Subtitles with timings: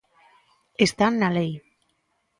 [0.85, 1.51] Está na lei.